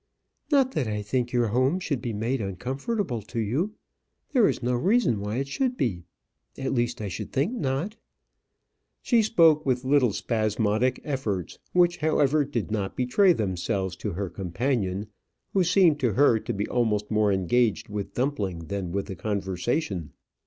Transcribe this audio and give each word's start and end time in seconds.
"Not 0.51 0.71
that 0.71 0.87
I 0.87 1.03
think 1.03 1.31
your 1.31 1.49
home 1.49 1.79
should 1.79 2.01
be 2.01 2.11
made 2.11 2.41
uncomfortable 2.41 3.21
to 3.21 3.39
you. 3.39 3.75
There 4.33 4.49
is 4.49 4.63
no 4.63 4.73
reason 4.73 5.19
why 5.19 5.35
it 5.37 5.47
should 5.47 5.77
be. 5.77 6.05
At 6.57 6.73
least, 6.73 7.01
I 7.01 7.07
should 7.07 7.31
think 7.31 7.53
not." 7.53 7.97
She 9.03 9.21
spoke 9.21 9.63
with 9.63 9.85
little 9.85 10.11
spasmodic 10.11 10.99
efforts, 11.03 11.59
which, 11.73 11.97
however, 11.97 12.43
did 12.43 12.71
not 12.71 12.97
betray 12.97 13.31
themselves 13.31 13.95
to 13.97 14.13
her 14.13 14.27
companion, 14.31 15.05
who 15.53 15.63
seemed 15.63 15.99
to 15.99 16.13
her 16.13 16.39
to 16.39 16.51
be 16.51 16.67
almost 16.67 17.11
more 17.11 17.31
engaged 17.31 17.87
with 17.87 18.15
Dumpling 18.15 18.69
than 18.69 18.91
with 18.91 19.05
the 19.05 19.15
conversation. 19.15 20.13